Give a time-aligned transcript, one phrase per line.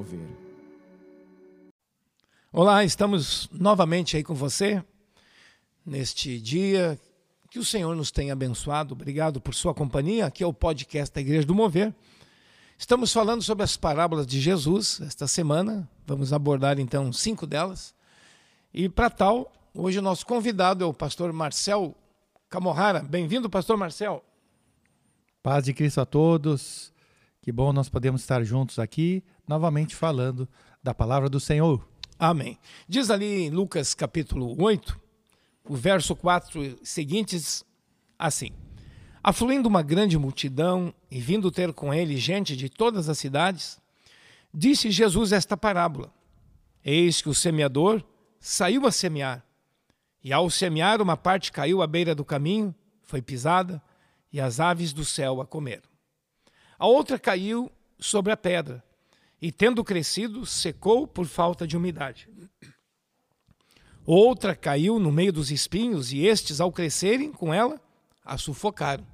[0.00, 0.26] Mover.
[2.50, 4.82] Olá, estamos novamente aí com você
[5.84, 6.98] neste dia
[7.50, 8.94] que o Senhor nos tem abençoado.
[8.94, 10.24] Obrigado por sua companhia.
[10.24, 11.94] Aqui é o podcast da Igreja do Mover.
[12.78, 15.86] Estamos falando sobre as parábolas de Jesus esta semana.
[16.06, 17.94] Vamos abordar então cinco delas.
[18.72, 21.94] E para tal, hoje o nosso convidado é o pastor Marcel
[22.48, 23.00] Camorrara.
[23.00, 24.24] Bem-vindo, pastor Marcel.
[25.42, 26.90] Paz de Cristo a todos.
[27.42, 30.46] Que bom nós podemos estar juntos aqui, novamente falando
[30.82, 31.88] da palavra do Senhor.
[32.18, 32.58] Amém.
[32.86, 35.00] Diz ali em Lucas capítulo 8,
[35.64, 37.64] o verso 4 seguintes,
[38.18, 38.50] assim:
[39.22, 43.80] Afluindo uma grande multidão e vindo ter com ele gente de todas as cidades,
[44.52, 46.12] disse Jesus esta parábola:
[46.84, 48.04] Eis que o semeador
[48.38, 49.42] saiu a semear.
[50.22, 53.82] E ao semear, uma parte caiu à beira do caminho, foi pisada,
[54.30, 55.89] e as aves do céu a comeram.
[56.80, 58.82] A outra caiu sobre a pedra,
[59.38, 62.26] e tendo crescido, secou por falta de umidade.
[64.06, 67.78] Outra caiu no meio dos espinhos, e estes, ao crescerem com ela,
[68.24, 69.06] a sufocaram.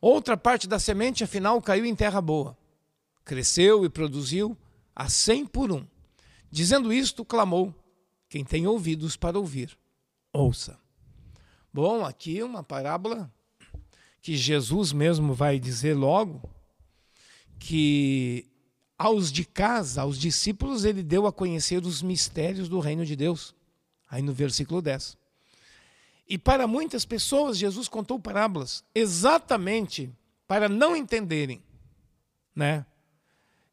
[0.00, 2.58] Outra parte da semente, afinal, caiu em terra boa.
[3.24, 4.58] Cresceu e produziu
[4.92, 5.86] a cem por um.
[6.50, 7.72] Dizendo isto, clamou:
[8.28, 9.78] Quem tem ouvidos para ouvir,
[10.32, 10.76] ouça.
[11.72, 13.32] Bom, aqui uma parábola
[14.20, 16.55] que Jesus mesmo vai dizer logo
[17.58, 18.46] que
[18.98, 23.54] aos de casa, aos discípulos, ele deu a conhecer os mistérios do reino de Deus.
[24.08, 25.16] Aí no versículo 10.
[26.28, 30.10] E para muitas pessoas, Jesus contou parábolas exatamente
[30.46, 31.62] para não entenderem,
[32.54, 32.84] né?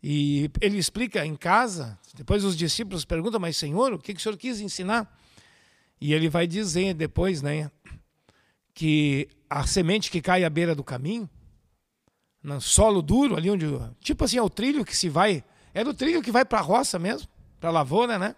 [0.02, 4.38] E ele explica em casa, depois os discípulos perguntam, mas Senhor, o que, o Senhor
[4.38, 5.18] quis ensinar?
[6.02, 7.72] E ele vai dizer depois, né,
[8.74, 11.30] que a semente que cai à beira do caminho,
[12.44, 13.66] no solo duro, ali onde.
[14.02, 15.44] Tipo assim, é o trilho que se vai.
[15.74, 17.28] É do trilho que vai para a roça mesmo,
[17.60, 18.36] para a lavoura, né?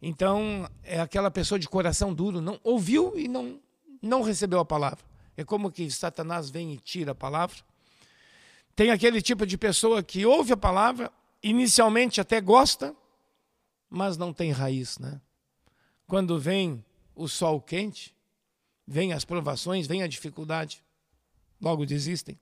[0.00, 3.58] Então, é aquela pessoa de coração duro, não ouviu e não,
[4.00, 5.04] não recebeu a palavra.
[5.36, 7.56] É como que Satanás vem e tira a palavra.
[8.76, 11.10] Tem aquele tipo de pessoa que ouve a palavra,
[11.42, 12.94] inicialmente até gosta,
[13.90, 15.20] mas não tem raiz, né?
[16.06, 18.14] Quando vem o sol quente,
[18.86, 20.82] vem as provações, vem a dificuldade,
[21.60, 22.38] logo desistem.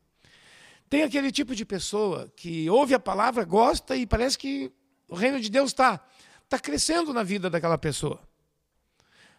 [0.88, 4.72] Tem aquele tipo de pessoa que ouve a palavra, gosta e parece que
[5.08, 6.00] o reino de Deus está
[6.48, 8.20] tá crescendo na vida daquela pessoa.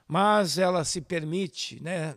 [0.07, 2.15] Mas ela se permite, né,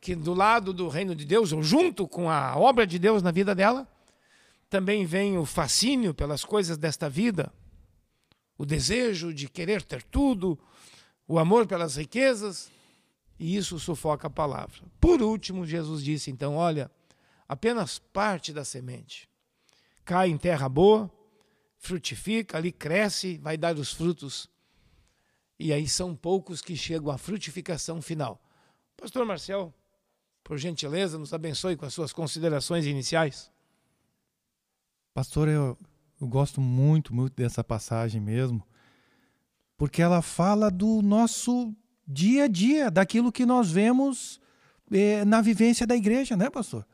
[0.00, 3.30] que do lado do reino de Deus, ou junto com a obra de Deus na
[3.30, 3.86] vida dela,
[4.68, 7.52] também vem o fascínio pelas coisas desta vida,
[8.56, 10.58] o desejo de querer ter tudo,
[11.26, 12.70] o amor pelas riquezas,
[13.38, 14.80] e isso sufoca a palavra.
[15.00, 16.90] Por último, Jesus disse então: olha
[17.50, 19.28] apenas parte da semente.
[20.04, 21.10] Cai em terra boa,
[21.78, 24.48] frutifica, ali cresce, vai dar os frutos.
[25.58, 28.40] E aí são poucos que chegam à frutificação final.
[28.96, 29.74] Pastor Marcel,
[30.44, 33.50] por gentileza, nos abençoe com as suas considerações iniciais.
[35.12, 35.76] Pastor, eu,
[36.20, 38.64] eu gosto muito, muito dessa passagem mesmo,
[39.76, 41.74] porque ela fala do nosso
[42.06, 44.40] dia a dia, daquilo que nós vemos
[44.92, 46.86] eh, na vivência da igreja, né, pastor?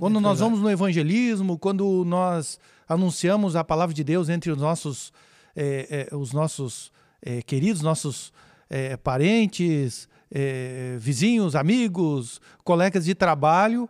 [0.00, 4.56] Quando é nós vamos no evangelismo, quando nós anunciamos a palavra de Deus entre os
[4.56, 5.12] nossos,
[5.54, 6.90] é, é, os nossos
[7.20, 8.32] é, queridos, nossos
[8.70, 13.86] é, parentes, é, vizinhos, amigos, colegas de trabalho,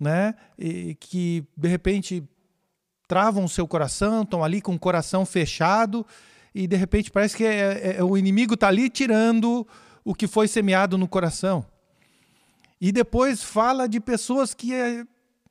[0.00, 2.24] né, e que de repente
[3.06, 6.04] travam o seu coração, estão ali com o coração fechado
[6.52, 9.64] e de repente parece que é, o inimigo está ali tirando
[10.04, 11.64] o que foi semeado no coração.
[12.80, 14.72] E depois fala de pessoas que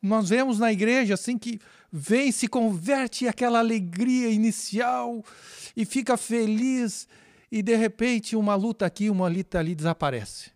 [0.08, 1.60] nós vemos na igreja assim que
[1.92, 5.24] vem, se converte aquela alegria inicial
[5.76, 7.08] e fica feliz
[7.52, 10.52] e de repente uma luta aqui, uma luta ali desaparece.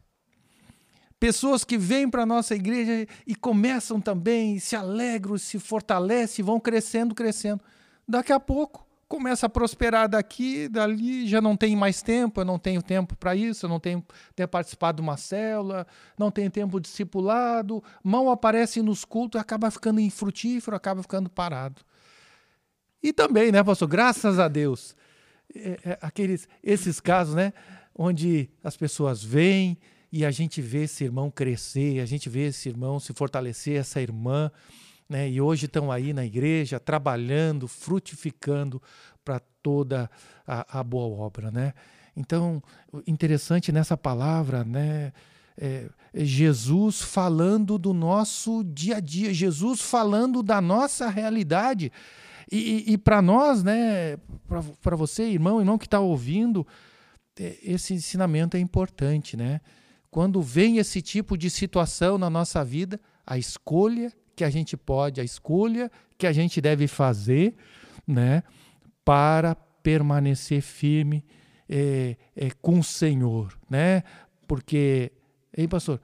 [1.20, 6.60] Pessoas que vêm para a nossa igreja e começam também, se alegram, se fortalecem, vão
[6.60, 7.64] crescendo, crescendo.
[8.08, 12.58] Daqui a pouco começa a prosperar daqui, dali, já não tem mais tempo, eu não
[12.58, 14.02] tenho tempo para isso, eu não tenho,
[14.34, 15.86] tenho participado de uma célula,
[16.18, 21.82] não tenho tempo discipulado, mal aparece nos cultos, acaba ficando infrutífero, acaba ficando parado.
[23.04, 24.96] E também, né, pastor, graças a Deus,
[25.54, 27.52] é, é, aqueles, esses casos, né,
[27.94, 29.78] onde as pessoas vêm
[30.10, 34.02] e a gente vê esse irmão crescer, a gente vê esse irmão se fortalecer, essa
[34.02, 34.50] irmã,
[35.12, 35.30] né?
[35.30, 38.82] E hoje estão aí na igreja trabalhando, frutificando
[39.26, 40.10] para toda
[40.48, 41.74] a, a, boa obra, né?
[42.16, 42.64] Então,
[43.06, 45.12] interessante nessa palavra, né?
[45.58, 51.92] É, é Jesus falando do nosso dia a dia, Jesus falando da nossa realidade.
[52.50, 54.18] E, e para nós, né,
[54.82, 56.66] para você, irmão, irmão que está ouvindo,
[57.38, 59.60] é, esse ensinamento é importante, né?
[60.10, 64.12] Quando vem esse tipo de situação na nossa vida, a escolha
[64.42, 67.56] que a gente pode, a escolha que a gente deve fazer,
[68.08, 68.42] né,
[69.06, 71.24] para permanecer firme
[71.70, 74.02] é, é, com o Senhor, né?
[74.48, 75.12] Porque,
[75.56, 76.02] hein, pastor,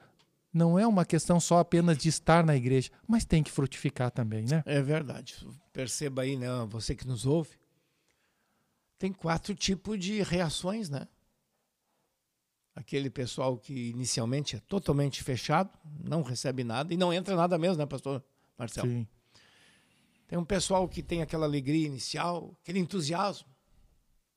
[0.54, 4.44] não é uma questão só apenas de estar na igreja, mas tem que frutificar também,
[4.44, 4.62] né?
[4.64, 5.44] É verdade.
[5.72, 7.58] Perceba aí, né, você que nos ouve,
[9.00, 11.08] tem quatro tipos de reações, né?
[12.78, 15.68] Aquele pessoal que inicialmente é totalmente fechado,
[16.00, 18.22] não recebe nada e não entra nada mesmo, né, pastor
[18.56, 18.88] Marcelo?
[18.88, 19.04] Sim.
[20.28, 23.48] Tem um pessoal que tem aquela alegria inicial, aquele entusiasmo.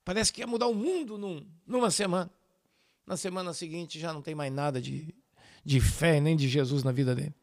[0.03, 2.31] Parece que ia mudar o mundo num, numa semana.
[3.05, 5.13] Na semana seguinte já não tem mais nada de,
[5.63, 7.35] de fé nem de Jesus na vida dele.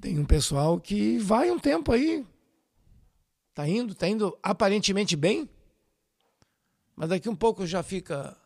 [0.00, 2.26] Tem um pessoal que vai um tempo aí,
[3.54, 5.48] tá indo, tá indo aparentemente bem,
[6.96, 8.36] mas daqui um pouco já fica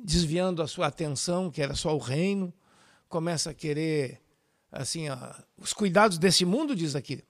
[0.00, 2.52] desviando a sua atenção, que era só o reino,
[3.08, 4.20] começa a querer
[4.70, 5.06] assim,
[5.58, 7.22] os cuidados desse mundo, diz aqui.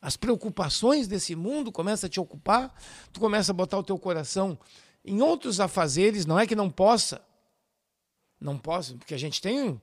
[0.00, 2.74] As preocupações desse mundo começam a te ocupar,
[3.12, 4.58] tu começa a botar o teu coração
[5.04, 7.20] em outros afazeres, não é que não possa,
[8.40, 9.80] não posso, porque a gente tem,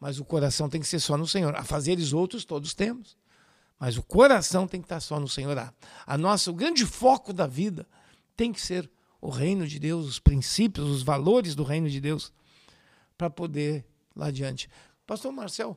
[0.00, 1.54] mas o coração tem que ser só no Senhor.
[1.56, 3.16] A fazeres outros todos temos.
[3.78, 5.56] Mas o coração tem que estar só no Senhor.
[6.06, 7.86] A nossa, o grande foco da vida
[8.36, 12.32] tem que ser o reino de Deus, os princípios, os valores do reino de Deus,
[13.16, 13.84] para poder
[14.14, 14.68] lá adiante.
[15.06, 15.76] Pastor Marcel,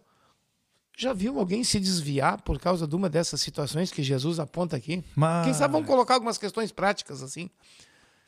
[0.98, 5.04] já viu alguém se desviar por causa de uma dessas situações que Jesus aponta aqui?
[5.16, 5.46] Mas...
[5.46, 7.50] Quem sabe vamos colocar algumas questões práticas assim.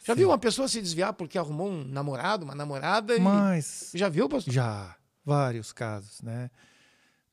[0.04, 0.20] Já Sim.
[0.20, 3.18] viu uma pessoa se desviar porque arrumou um namorado, uma namorada?
[3.20, 3.92] Mas.
[3.94, 4.54] Já viu, pastor?
[4.54, 4.96] Já.
[5.26, 6.50] Vários casos, né?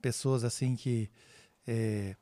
[0.00, 1.10] Pessoas assim que
[1.66, 2.14] é,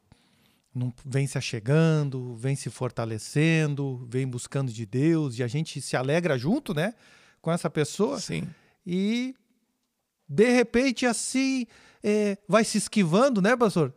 [0.78, 5.96] não vem se achegando, vem se fortalecendo, vem buscando de Deus e a gente se
[5.96, 6.94] alegra junto, né?
[7.42, 8.18] Com essa pessoa.
[8.20, 8.48] Sim.
[8.86, 9.34] E
[10.28, 11.66] de repente assim
[12.02, 13.92] é, vai se esquivando, né, pastor?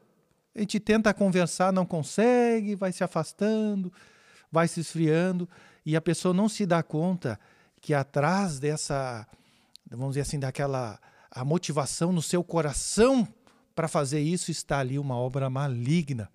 [0.53, 3.93] A gente tenta conversar, não consegue, vai se afastando,
[4.51, 5.47] vai se esfriando
[5.85, 7.39] e a pessoa não se dá conta
[7.79, 9.25] que atrás dessa,
[9.89, 10.99] vamos dizer assim, daquela
[11.29, 13.25] a motivação no seu coração
[13.73, 16.29] para fazer isso está ali uma obra maligna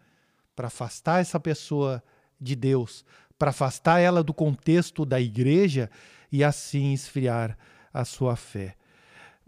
[0.57, 2.03] para afastar essa pessoa
[2.41, 3.05] de Deus,
[3.39, 5.91] para afastar ela do contexto da igreja
[6.33, 7.57] e assim esfriar
[7.93, 8.75] a sua fé.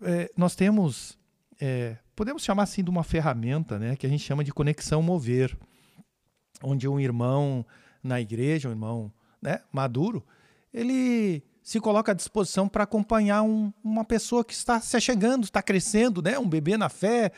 [0.03, 1.19] É, nós temos,
[1.61, 5.57] é, podemos chamar assim de uma ferramenta, né, que a gente chama de conexão mover,
[6.63, 7.65] onde um irmão
[8.03, 10.25] na igreja, um irmão né, maduro,
[10.73, 15.63] ele se coloca à disposição para acompanhar um, uma pessoa que está se chegando, está
[15.63, 17.33] crescendo, né, um bebê na fé.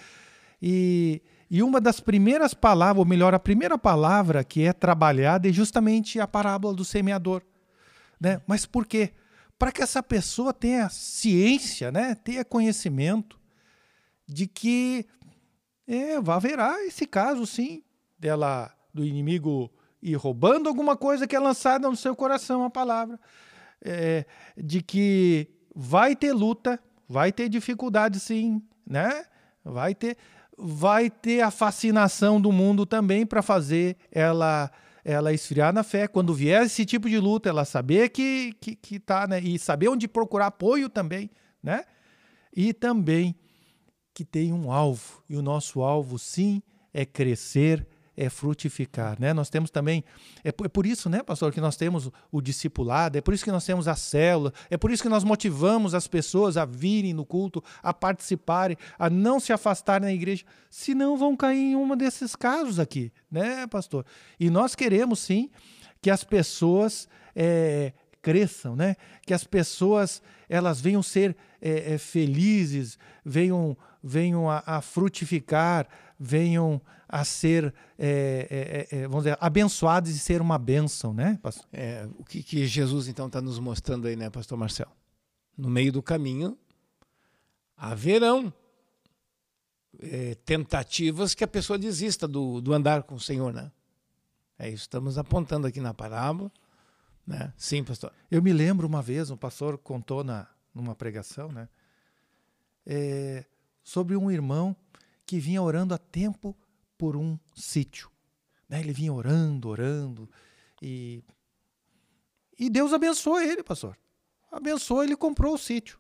[0.61, 5.53] E, e uma das primeiras palavras, ou melhor, a primeira palavra que é trabalhada é
[5.53, 7.43] justamente a parábola do semeador.
[8.21, 8.41] Né?
[8.47, 9.13] Mas por quê?
[9.59, 13.39] Para que essa pessoa tenha ciência, né, tenha conhecimento
[14.27, 15.07] de que
[15.89, 17.83] é, haverá esse caso, sim,
[18.17, 19.71] dela do inimigo
[20.01, 23.19] e roubando alguma coisa que é lançada no seu coração, a palavra,
[23.83, 24.25] é,
[24.57, 29.25] de que vai ter luta, vai ter dificuldade sim, né?
[29.65, 30.17] Vai ter,
[30.63, 34.71] vai ter a fascinação do mundo também para fazer ela
[35.03, 36.07] ela esfriar na fé.
[36.07, 39.41] Quando vier esse tipo de luta, ela saber que, que, que tá, né?
[39.41, 41.31] E saber onde procurar apoio também,
[41.63, 41.85] né?
[42.55, 43.35] E também
[44.13, 45.23] que tem um alvo.
[45.29, 46.63] E o nosso alvo, sim,
[46.93, 47.87] é crescer
[48.21, 49.33] é frutificar, né?
[49.33, 50.05] Nós temos também,
[50.45, 53.43] é por, é por, isso, né, pastor, que nós temos o discipulado, é por isso
[53.43, 57.15] que nós temos a célula, é por isso que nós motivamos as pessoas a virem
[57.15, 61.97] no culto, a participarem, a não se afastarem da igreja, senão vão cair em um
[61.97, 64.05] desses casos aqui, né, pastor?
[64.39, 65.49] E nós queremos, sim,
[66.03, 68.97] que as pessoas é, cresçam, né?
[69.25, 75.87] Que as pessoas elas venham ser é, é, felizes, venham, venham a, a frutificar,
[76.19, 81.39] venham a ser, é, é, é, é, vamos dizer, abençoados e ser uma bênção, né,
[81.43, 81.67] pastor?
[81.73, 84.93] É, o que, que Jesus então está nos mostrando aí, né, pastor Marcelo?
[85.57, 86.57] No meio do caminho
[87.77, 88.53] haverão
[89.99, 93.73] é, tentativas que a pessoa desista do, do andar com o Senhor, né?
[94.59, 96.53] É isso, estamos apontando aqui na parábola,
[97.27, 97.53] né?
[97.57, 98.13] Sim, pastor.
[98.31, 101.69] Eu me lembro uma vez, um pastor contou na, numa pregação, né?
[102.87, 103.45] É,
[103.83, 104.77] sobre um irmão
[105.27, 106.57] que vinha orando há tempo
[106.99, 108.11] por um sítio.
[108.69, 108.81] Né?
[108.81, 110.29] Ele vinha orando, orando,
[110.83, 111.23] e,
[112.59, 113.97] e Deus abençoou ele, pastor.
[114.51, 115.99] Abençoou, ele comprou o sítio.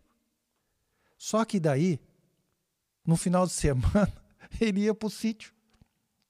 [1.16, 2.00] Só que daí,
[3.04, 4.12] no final de semana,
[4.60, 5.52] ele ia para o sítio.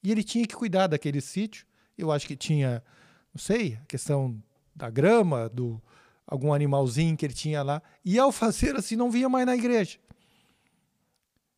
[0.02, 1.66] E ele tinha que cuidar daquele sítio
[1.96, 2.82] Eu acho que tinha,
[3.34, 4.42] não sei, a questão
[4.74, 5.80] da grama, do
[6.26, 7.82] algum animalzinho que ele tinha lá.
[8.04, 9.98] E ao fazer assim, não vinha mais na igreja.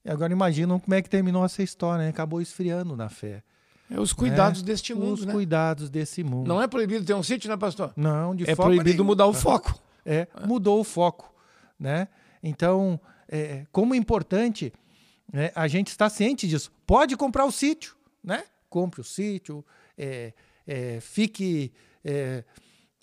[0.04, 2.11] E agora imaginam como é que terminou essa história, né?
[2.11, 3.42] Acabou esfriando na fé.
[3.90, 5.32] É os cuidados deste mundo, Os né?
[5.32, 6.49] cuidados desse mundo.
[6.49, 7.92] Não é proibido ter um sítio, né, pastor?
[7.97, 9.06] Não, de É forma proibido nenhuma.
[9.09, 9.78] mudar o foco.
[10.04, 11.32] É, mudou o foco,
[11.78, 12.09] né?
[12.42, 14.73] Então, é, como é importante
[15.32, 16.73] né, a gente estar ciente disso.
[16.85, 18.42] Pode comprar o sítio, né?
[18.68, 19.64] Compre o sítio,
[19.97, 20.32] é,
[20.66, 21.73] é, fique
[22.04, 22.42] é,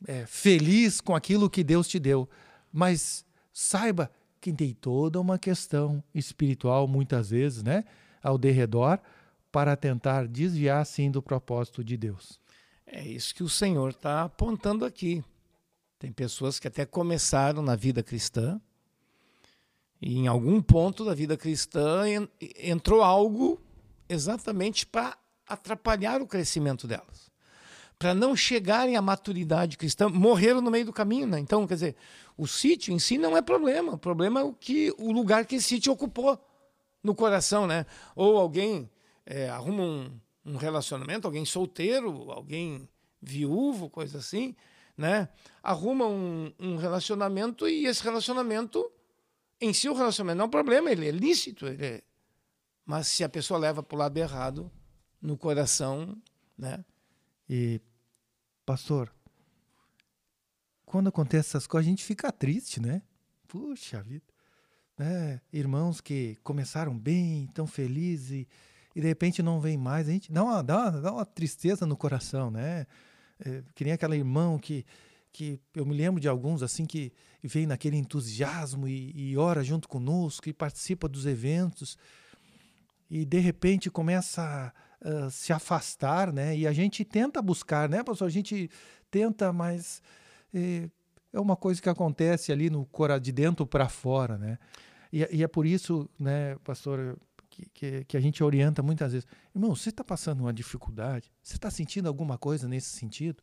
[0.05, 2.27] é, feliz com aquilo que Deus te deu,
[2.69, 7.83] mas saiba que tem toda uma questão espiritual, muitas vezes, né?
[8.21, 8.99] Ao derredor,
[9.51, 12.39] para tentar desviar, sim, do propósito de Deus.
[12.85, 15.23] É isso que o Senhor está apontando aqui.
[15.97, 18.59] Tem pessoas que até começaram na vida cristã
[20.01, 23.61] e em algum ponto da vida cristã en- entrou algo
[24.07, 25.17] exatamente para
[25.47, 27.29] atrapalhar o crescimento delas.
[27.99, 31.37] Para não chegarem à maturidade cristã, morreram no meio do caminho, né?
[31.37, 31.95] Então, quer dizer,
[32.37, 35.55] o sítio em si não é problema, o problema é o que o lugar que
[35.55, 36.39] esse sítio ocupou
[37.03, 37.85] no coração, né?
[38.15, 38.89] Ou alguém
[39.25, 42.87] é, arruma um, um relacionamento, alguém solteiro, alguém
[43.21, 44.55] viúvo, coisa assim,
[44.97, 45.27] né?
[45.61, 48.89] Arruma um, um relacionamento e esse relacionamento,
[49.59, 52.03] em si o relacionamento não é um problema, ele é lícito, ele é...
[52.85, 54.71] mas se a pessoa leva para o lado errado,
[55.21, 56.17] no coração,
[56.57, 56.83] né?
[57.49, 57.81] E,
[58.69, 59.11] pastor,
[60.85, 63.01] quando acontece essas coisas, a gente fica triste, né?
[63.47, 64.31] Puxa vida.
[64.95, 65.41] Né?
[65.51, 68.47] Irmãos que começaram bem, tão felizes, e,
[68.95, 70.07] e de repente não vem mais.
[70.07, 72.85] A gente dá uma, dá uma, dá uma tristeza no coração, né?
[73.43, 74.85] É, que nem aquele irmão que,
[75.31, 77.11] que eu me lembro de alguns assim que
[77.41, 81.97] vem naquele entusiasmo e, e ora junto conosco e participa dos eventos
[83.09, 84.88] e de repente começa a
[85.31, 86.55] se afastar, né?
[86.57, 88.27] E a gente tenta buscar, né, pastor?
[88.27, 88.69] A gente
[89.09, 90.01] tenta, mas
[90.53, 90.89] é,
[91.31, 94.57] é uma coisa que acontece ali no cora de dentro para fora, né?
[95.11, 97.17] E, e, é por isso, né, pastor,
[97.49, 99.27] que, que, que a gente orienta muitas vezes.
[99.55, 101.31] Irmão, você está passando uma dificuldade?
[101.41, 103.41] Você está sentindo alguma coisa nesse sentido?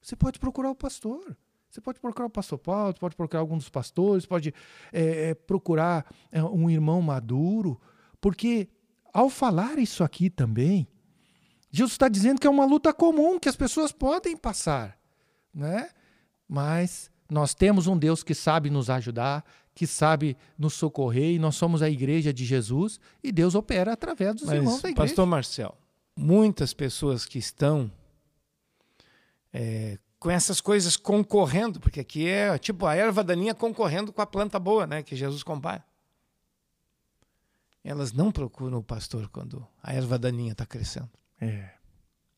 [0.00, 1.36] Você pode procurar o pastor.
[1.70, 4.54] Você pode procurar o pastor Paulo, pode procurar algum dos pastores, pode
[4.90, 7.78] é, procurar é, um irmão maduro,
[8.20, 8.68] porque
[9.18, 10.86] ao falar isso aqui também,
[11.72, 14.96] Jesus está dizendo que é uma luta comum que as pessoas podem passar,
[15.52, 15.90] né?
[16.48, 19.44] Mas nós temos um Deus que sabe nos ajudar,
[19.74, 24.36] que sabe nos socorrer, e nós somos a igreja de Jesus, e Deus opera através
[24.36, 25.08] dos Mas, irmãos da igreja.
[25.08, 25.76] Pastor Marcel,
[26.16, 27.90] muitas pessoas que estão
[29.52, 34.26] é, com essas coisas concorrendo, porque aqui é tipo a erva daninha concorrendo com a
[34.26, 35.84] planta boa, né, que Jesus compara.
[37.88, 41.08] Elas não procuram o pastor quando a erva daninha está crescendo.
[41.40, 41.70] É.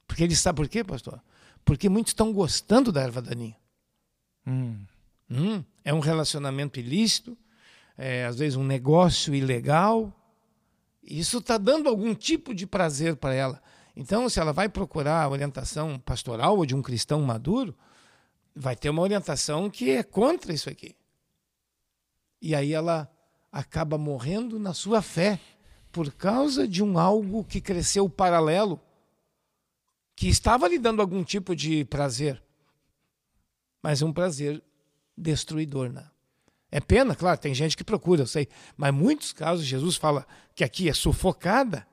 [0.07, 1.21] Porque ele sabe por quê, pastor?
[1.65, 3.57] Porque muitos estão gostando da erva daninha.
[4.47, 4.87] Hum.
[5.29, 7.37] Hum, é um relacionamento ilícito,
[7.99, 10.17] é, às vezes um negócio ilegal.
[11.03, 13.61] Isso está dando algum tipo de prazer para ela.
[13.97, 17.77] Então, se ela vai procurar a orientação pastoral ou de um cristão maduro,
[18.55, 20.95] vai ter uma orientação que é contra isso aqui.
[22.41, 23.11] E aí ela
[23.53, 25.41] acaba morrendo na sua fé
[25.91, 28.81] por causa de um algo que cresceu paralelo,
[30.15, 32.43] que estava lhe dando algum tipo de prazer,
[33.83, 34.63] mas um prazer
[35.17, 36.09] destruidor, né?
[36.71, 40.63] É pena, claro, tem gente que procura, eu sei, mas muitos casos Jesus fala que
[40.63, 41.87] aqui é sufocada,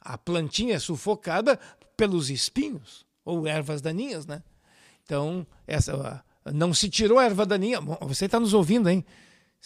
[0.00, 1.58] a plantinha é sufocada
[1.96, 4.42] pelos espinhos ou ervas daninhas, né?
[5.02, 7.80] Então, essa não se tirou a erva daninha.
[7.80, 9.04] Você está nos ouvindo, hein?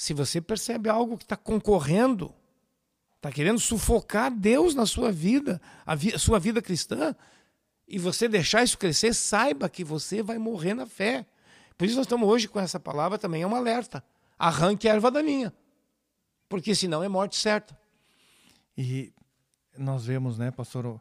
[0.01, 2.35] Se você percebe algo que está concorrendo,
[3.17, 7.15] está querendo sufocar Deus na sua vida, a, vi a sua vida cristã,
[7.87, 11.27] e você deixar isso crescer, saiba que você vai morrer na fé.
[11.77, 14.03] Por isso nós estamos hoje com essa palavra também, é um alerta.
[14.39, 15.53] Arranque a erva daninha,
[16.49, 17.79] porque senão é morte certa.
[18.79, 19.13] E
[19.77, 20.99] nós vemos, né, pastor,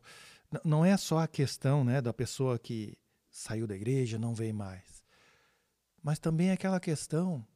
[0.62, 2.98] não é só a questão, né, da pessoa que
[3.32, 5.06] saiu da igreja, não veio mais.
[6.04, 7.48] Mas também aquela questão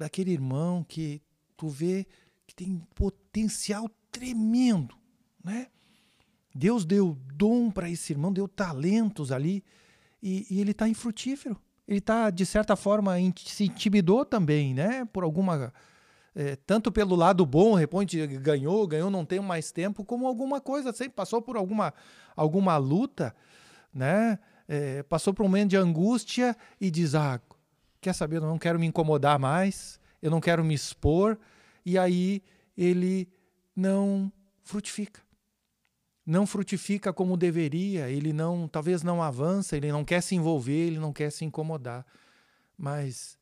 [0.00, 1.20] daquele irmão que
[1.58, 2.06] tu vê
[2.46, 4.94] que tem potencial tremendo,
[5.44, 5.66] né?
[6.54, 9.62] Deus deu dom para esse irmão, deu talentos ali,
[10.22, 11.56] e, e ele está infrutífero.
[11.86, 15.04] Ele está, de certa forma, se intimidou também, né?
[15.04, 15.72] Por alguma.
[16.34, 20.90] É, tanto pelo lado bom, repente ganhou, ganhou, não tem mais tempo, como alguma coisa,
[20.90, 21.92] assim, passou por alguma,
[22.34, 23.34] alguma luta,
[23.92, 24.38] né?
[24.66, 27.40] É, passou por um momento de angústia e diz: Ah,
[28.00, 31.38] quer saber, eu não quero me incomodar mais, eu não quero me expor,
[31.84, 32.42] e aí
[32.76, 33.28] ele
[33.74, 35.20] não frutifica.
[36.24, 40.98] Não frutifica como deveria, ele não, talvez não avança, ele não quer se envolver, ele
[40.98, 42.06] não quer se incomodar,
[42.76, 43.38] mas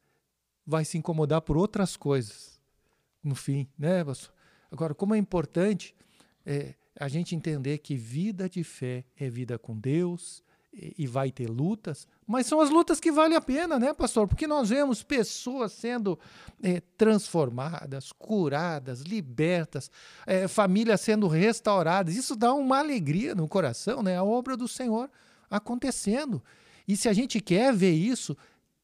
[0.66, 2.60] vai se incomodar por outras coisas
[3.22, 4.32] no fim, né, pastor?
[4.70, 5.94] Agora, como é importante
[6.44, 11.48] é, a gente entender que vida de fé é vida com Deus, e vai ter
[11.48, 14.28] lutas, mas são as lutas que valem a pena, né, pastor?
[14.28, 16.18] Porque nós vemos pessoas sendo
[16.62, 19.90] é, transformadas, curadas, libertas,
[20.26, 22.14] é, famílias sendo restauradas.
[22.14, 24.18] Isso dá uma alegria no coração, né?
[24.18, 25.11] A obra do Senhor
[25.50, 26.42] acontecendo.
[26.87, 28.37] E se a gente quer ver isso,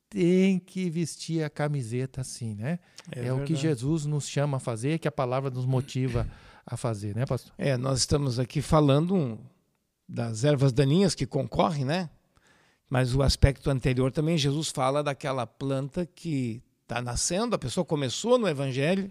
[0.09, 2.79] tem que vestir a camiseta assim, né?
[3.15, 6.27] É, é o que Jesus nos chama a fazer, que a palavra nos motiva
[6.65, 7.53] a fazer, né, pastor?
[7.59, 9.39] É, nós estamos aqui falando
[10.09, 12.09] das ervas daninhas que concorrem, né?
[12.88, 18.38] Mas o aspecto anterior também, Jesus fala daquela planta que está nascendo, a pessoa começou
[18.38, 19.11] no Evangelho,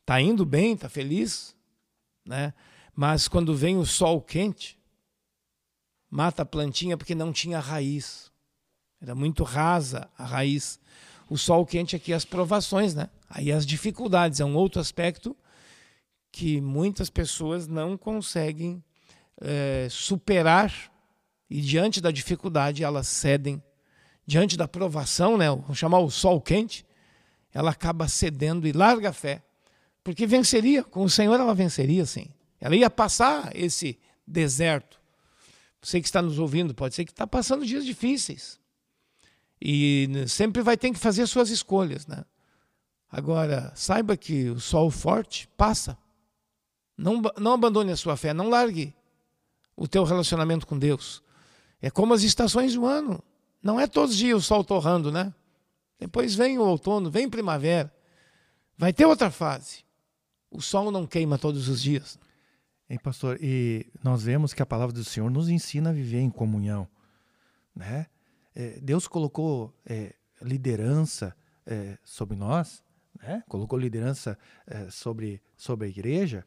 [0.00, 1.54] está indo bem, está feliz,
[2.24, 2.52] né?
[2.94, 4.78] Mas quando vem o sol quente,
[6.10, 8.32] mata a plantinha porque não tinha raiz.
[9.00, 10.80] Era muito rasa a raiz.
[11.30, 13.08] O sol quente aqui as provações, né?
[13.30, 15.36] Aí as dificuldades é um outro aspecto
[16.32, 18.82] que muitas pessoas não conseguem
[19.40, 20.90] é, superar
[21.50, 23.62] e diante da dificuldade elas cedem,
[24.26, 26.86] diante da provação, né, vamos chamar o sol quente,
[27.52, 29.42] ela acaba cedendo e larga a fé,
[30.04, 32.28] porque venceria, com o Senhor ela venceria sim.
[32.60, 35.00] Ela ia passar esse deserto.
[35.80, 38.58] Você que está nos ouvindo, pode ser que está passando dias difíceis.
[39.60, 42.24] E sempre vai ter que fazer suas escolhas, né?
[43.10, 45.96] Agora, saiba que o sol forte passa.
[46.96, 48.94] Não, não abandone a sua fé, não largue
[49.76, 51.22] o teu relacionamento com Deus.
[51.80, 53.22] É como as estações do ano.
[53.62, 55.32] Não é todos os dias o sol torrando, né?
[55.98, 57.92] Depois vem o outono, vem primavera.
[58.76, 59.84] Vai ter outra fase.
[60.50, 62.18] O sol não queima todos os dias.
[62.88, 63.38] Hein, pastor?
[63.40, 66.88] E nós vemos que a palavra do Senhor nos ensina a viver em comunhão,
[67.74, 68.06] né?
[68.54, 71.36] É, Deus colocou é, liderança
[71.66, 72.82] é, sobre nós,
[73.20, 73.42] né?
[73.46, 76.46] Colocou liderança é, sobre sobre a igreja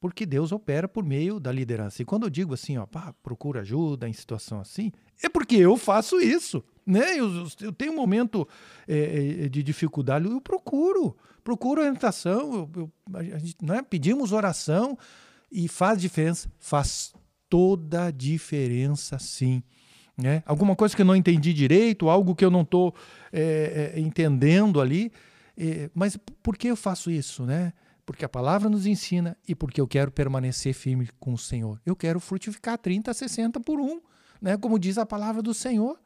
[0.00, 2.02] porque Deus opera por meio da liderança.
[2.02, 5.76] E quando eu digo assim, ó, pá, procura ajuda em situação assim, é porque eu
[5.76, 6.62] faço isso.
[6.86, 7.18] Né?
[7.18, 8.48] Eu, eu tenho um momento
[8.86, 13.82] é, de dificuldade, eu procuro, procuro orientação, eu, eu, gente, né?
[13.82, 14.96] pedimos oração
[15.50, 17.12] e faz diferença, faz
[17.48, 19.62] toda a diferença sim.
[20.16, 20.42] Né?
[20.46, 22.94] Alguma coisa que eu não entendi direito, algo que eu não estou
[23.32, 25.12] é, é, entendendo ali,
[25.56, 27.44] é, mas por que eu faço isso?
[27.44, 27.72] Né?
[28.08, 31.78] Porque a palavra nos ensina e porque eu quero permanecer firme com o Senhor.
[31.84, 34.00] Eu quero frutificar 30, 60 por um,
[34.40, 34.56] né?
[34.56, 36.00] como diz a palavra do Senhor.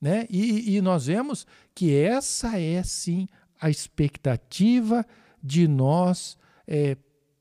[0.00, 0.26] Né?
[0.30, 3.28] E, e nós vemos que essa é sim
[3.60, 5.04] a expectativa
[5.42, 6.96] de nós, é,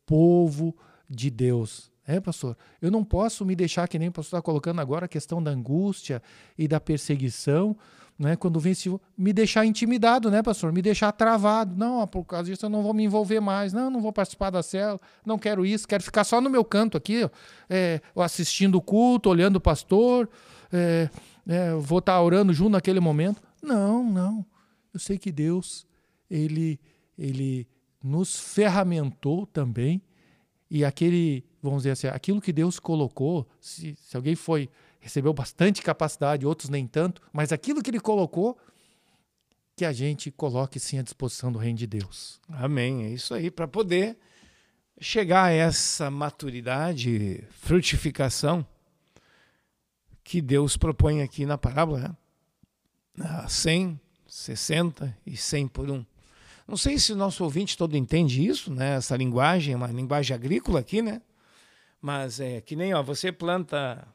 [0.06, 0.76] povo
[1.10, 1.90] de Deus.
[2.06, 2.58] É, pastor?
[2.82, 5.52] Eu não posso me deixar, que nem o pastor está colocando agora, a questão da
[5.52, 6.22] angústia
[6.58, 7.78] e da perseguição,
[8.20, 10.72] né, quando venceu, me deixar intimidado, né, pastor?
[10.72, 11.76] Me deixar travado.
[11.76, 13.74] Não, por causa disso eu não vou me envolver mais.
[13.74, 15.00] Não, não vou participar da célula.
[15.26, 15.88] Não quero isso.
[15.88, 17.30] Quero ficar só no meu canto aqui,
[17.70, 20.30] é, assistindo o culto, olhando o pastor.
[20.72, 21.10] É,
[21.48, 23.42] é, vou estar tá orando junto naquele momento.
[23.62, 24.46] Não, não.
[24.94, 25.88] Eu sei que Deus,
[26.30, 26.80] ele,
[27.18, 27.68] ele
[28.04, 30.02] nos ferramentou também.
[30.70, 35.82] E aquele, vamos dizer assim, aquilo que Deus colocou, se, se alguém foi recebeu bastante
[35.82, 38.58] capacidade, outros nem tanto, mas aquilo que ele colocou,
[39.76, 42.40] que a gente coloque sim à disposição do reino de Deus.
[42.48, 43.04] Amém.
[43.04, 44.18] É isso aí, para poder
[45.02, 48.66] chegar a essa maturidade, frutificação
[50.24, 52.18] que Deus propõe aqui na parábola,
[53.18, 53.46] né?
[53.48, 56.06] 100, 60 e 100 por um.
[56.66, 58.96] Não sei se o nosso ouvinte todo entende isso, né?
[58.96, 61.22] Essa linguagem, uma linguagem agrícola aqui, né?
[62.04, 64.06] Mas é que nem, ó, você planta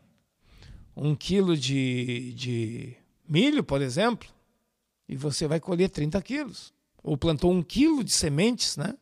[0.94, 2.94] um quilo de, de
[3.26, 4.28] milho, por exemplo,
[5.08, 6.74] e você vai colher 30 quilos.
[7.02, 8.94] Ou plantou um quilo de sementes, né?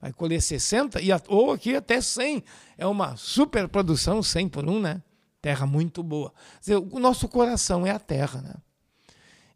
[0.00, 2.42] Vai colher 60, e, ou aqui até 100.
[2.76, 5.00] É uma super produção, 100 por um, né?
[5.40, 6.34] Terra muito boa.
[6.58, 8.54] Dizer, o nosso coração é a terra, né?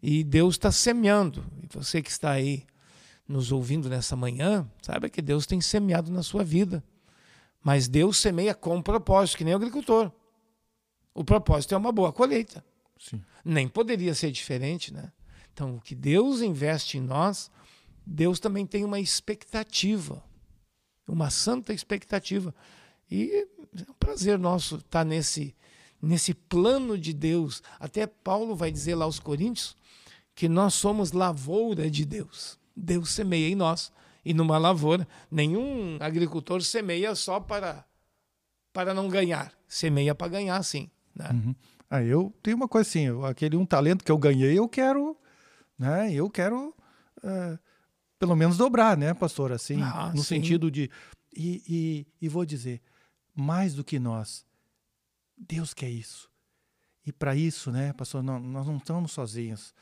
[0.01, 1.45] E Deus está semeando.
[1.65, 2.65] E você que está aí
[3.27, 6.81] nos ouvindo nessa manhã, saiba que Deus tem semeado na sua vida.
[7.67, 10.13] Mas Deus semeia com propósito, que nem o agricultor.
[11.13, 12.65] O propósito é uma boa colheita.
[12.97, 13.21] Sim.
[13.45, 15.11] Nem poderia ser diferente, né?
[15.53, 17.51] Então, o que Deus investe em nós,
[18.07, 20.23] Deus também tem uma expectativa,
[21.09, 22.55] uma santa expectativa.
[23.11, 25.53] E é um prazer nosso estar nesse,
[26.01, 27.65] nesse plano de Deus.
[27.81, 29.77] Até Paulo vai dizer lá aos Coríntios
[30.37, 32.61] que nós somos lavoura de Deus.
[32.77, 33.91] Deus semeia em nós.
[34.29, 37.85] E numa lavoura, nenhum agricultor semeia só para
[38.73, 39.53] para não ganhar.
[39.69, 40.91] Semeia para ganhar, sim.
[41.15, 41.31] Né?
[41.33, 41.55] Uhum.
[41.89, 45.17] Ah, eu tenho uma coisa assim, aquele um talento que eu ganhei, eu quero,
[45.79, 46.13] né?
[46.13, 46.75] Eu quero
[47.23, 47.59] uh,
[48.19, 49.53] pelo menos dobrar, né, pastor?
[49.53, 50.35] Assim, Ah, no sim.
[50.41, 50.91] sentido de
[51.35, 52.83] e, e, e vou dizer
[53.33, 54.45] mais do que nós,
[55.39, 56.29] Deus quer isso.
[57.07, 59.73] E para isso, né, pastor, não- nós não estamos sozinhos.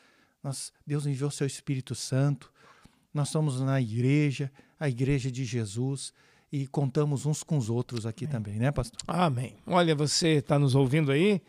[0.43, 2.53] Nós, Deus enviou seu Espírito Santo.
[3.15, 6.13] Nós estamos na igreja, a igreja de Jesus,
[6.51, 8.99] e contamos uns com os outros aqui também, né, pastor?
[9.07, 9.57] Amém.
[9.65, 11.41] Olha, você está nos ouvindo aí?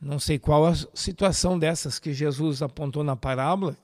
[0.00, 3.76] Não sei qual a situação dessas que Jesus apontou na parábola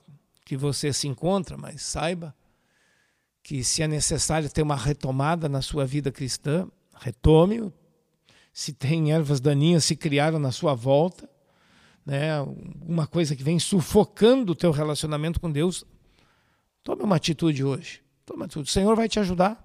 [0.43, 2.35] que você se encontra, mas saiba
[3.43, 7.71] que se é necessário ter uma retomada na sua vida cristã, retome-o.
[8.51, 11.29] Se tem ervas daninhas se criaram na sua volta,
[12.03, 12.41] né,
[12.81, 15.85] uma coisa que vem sufocando o teu relacionamento com Deus,
[16.95, 18.01] tome uma atitude hoje.
[18.25, 18.69] Tome uma atitude.
[18.69, 19.61] O Senhor vai te ajudar.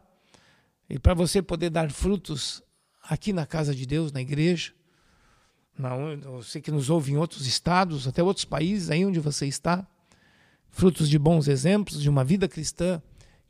[0.88, 2.62] E para você poder dar frutos
[3.02, 4.72] aqui na casa de Deus, na igreja,
[5.78, 5.94] na
[6.32, 9.86] você que nos ouve em outros estados, até outros países, aí onde você está,
[10.68, 13.00] frutos de bons exemplos, de uma vida cristã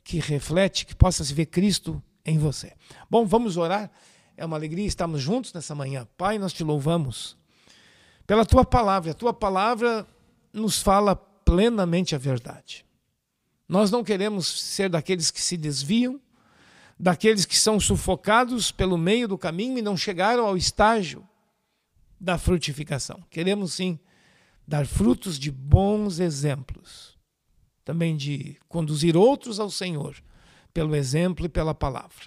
[0.03, 2.73] que reflete, que possa se ver Cristo em você.
[3.09, 3.91] Bom, vamos orar.
[4.37, 6.07] É uma alegria estarmos juntos nessa manhã.
[6.17, 7.35] Pai, nós te louvamos
[8.27, 9.11] pela tua palavra.
[9.11, 10.05] A tua palavra
[10.53, 12.85] nos fala plenamente a verdade.
[13.71, 16.19] Nós não queremos ser daqueles que se desviam,
[16.99, 21.25] daqueles que são sufocados pelo meio do caminho e não chegaram ao estágio
[22.19, 23.23] da frutificação.
[23.29, 23.97] Queremos sim
[24.67, 27.17] dar frutos de bons exemplos,
[27.85, 30.21] também de conduzir outros ao Senhor
[30.73, 32.25] pelo exemplo e pela palavra.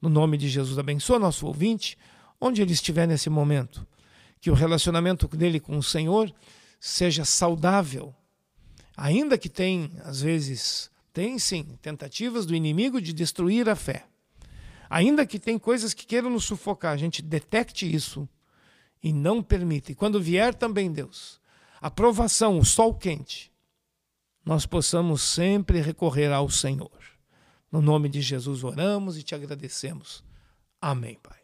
[0.00, 1.98] No nome de Jesus, abençoa nosso ouvinte,
[2.40, 3.86] onde ele estiver nesse momento,
[4.40, 6.34] que o relacionamento dele com o Senhor
[6.80, 8.14] seja saudável,
[8.96, 14.06] ainda que tem, às vezes, tem sim, tentativas do inimigo de destruir a fé.
[14.88, 18.28] Ainda que tem coisas que queiram nos sufocar, a gente detecte isso
[19.02, 19.92] e não permita.
[19.92, 21.40] E quando vier também, Deus,
[21.80, 23.52] a provação, o sol quente,
[24.44, 26.90] nós possamos sempre recorrer ao Senhor.
[27.70, 30.24] No nome de Jesus oramos e te agradecemos.
[30.80, 31.38] Amém, Pai.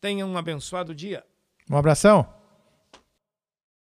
[0.00, 1.24] Tenha um abençoado dia.
[1.70, 2.41] Um abração.